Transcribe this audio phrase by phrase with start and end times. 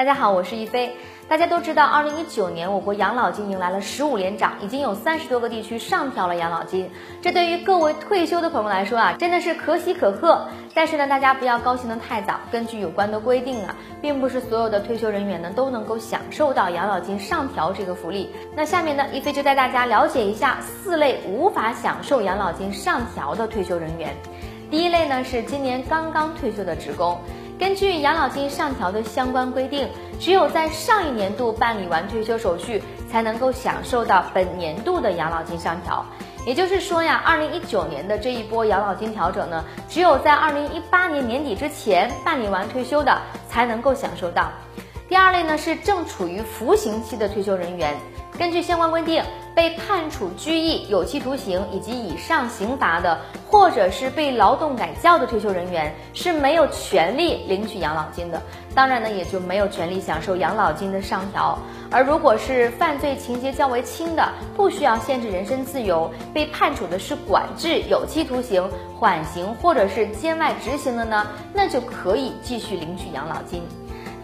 [0.00, 0.96] 大家好，我是一飞。
[1.28, 6.90] 大家都知道，二零一九年我国养老金迎来了十五连涨，已经有三十多个地区上调了养老金。
[7.20, 10.48] 这对于各位退休的朋友来说啊，真的是可喜可贺。
[10.72, 12.40] 但是呢，大家不要高兴得太早。
[12.50, 18.30] 根据有关的规定啊，并不是所有的退休人员呢都能够享受到养老金上调这个福利。
[18.56, 24.16] 那下面呢，一飞就带大家了解一下四类无法享受养老金上调的退休人员。
[24.70, 27.18] 第一类呢是今年刚刚退休的职工。
[27.60, 29.86] 根据养老金上调的相关规定，
[30.18, 36.02] 只有在上一年度办理完退休手续，才能够享受到本年度的养老金上调。
[36.46, 44.50] 也就是说呀，二零一九年的这一波养老金调整呢，只有在二零一八年年底之前办理完退休的，才能够享受到。
[45.06, 47.94] 第二类呢是正处于服刑期的退休人员。
[48.40, 49.22] 根据相关规定，
[49.54, 58.40] 被判处拘役、有期徒刑以及以上刑罚的，或者是被劳动改教的退休人员是没有权利领取养老金的，
[58.74, 61.58] 当然呢，也就没有权利享受养老金的上调。
[61.90, 68.66] 而如果是犯罪情节较为轻的，不需要限制人身自由，被判处的是管制、有期徒刑、
[68.98, 73.62] 缓刑或者是监外执行的呢，那就可以继续领取养老金。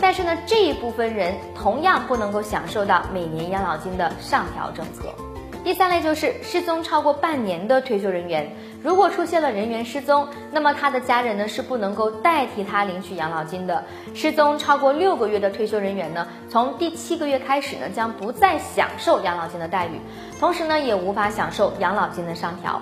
[0.01, 5.09] 但是呢，这一部分人同样不能够享受到每年养老金的上调政策。
[5.65, 13.83] 第三类就是失踪超过半年的退休人员，如果出现了人员失踪，那么他的家人呢是不能够代替他领取养老金的。
[14.15, 20.01] 失踪超过六个月的退休人员呢，从第七个月开始呢，将不再享受养老金的待遇，
[20.39, 22.81] 同时呢，也无法享受养老金的上调。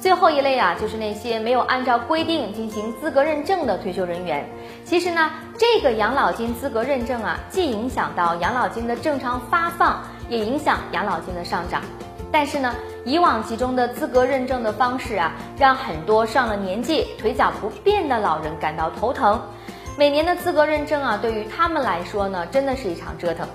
[0.00, 4.46] 最后一类啊，就是那些没有按照规定进行资格认证的退休人员。
[4.84, 11.80] 其实呢，这个养老金资格认证啊，既影响到养老金的正常发放，也影响养老金的上涨。
[12.30, 19.40] 但是呢，以往集中的资格认证的方式啊，让很多上了年纪、腿脚不便的老人感到头疼。
[19.96, 23.48] 每年的资格认证啊，对于他们来说呢，真的是一场折腾。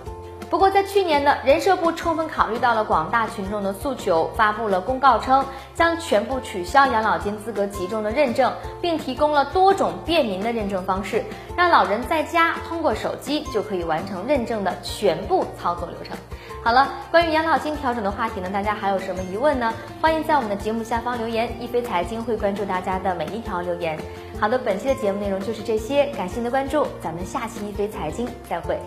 [0.50, 5.46] 不过，在去年呢，人社部充分考虑到了广大群众的诉求，发布了公告称，
[5.76, 8.52] 将全部取消养老金资格集中的认证，
[8.82, 11.24] 并提供了多种便民的认证方式，
[11.56, 16.18] 让老人在家通过手机就可以完成认证的全部操作流程。
[16.64, 19.72] 好了，关于养老金调整的话题呢，大家还有什么疑问呢？
[20.02, 23.98] 欢迎在我们的节目下方留言，一飞财经会关注大家的每一条留言。
[24.40, 28.80] 好的，本期的节目内容就是这些，感谢您的关注，咱们下期一飞财经再会。